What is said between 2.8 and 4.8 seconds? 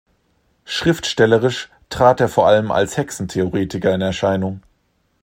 Hexentheoretiker in Erscheinung.